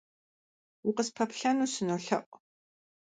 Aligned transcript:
Укъыспэплъэну 0.87 1.67
сынолъэӏу. 1.73 2.37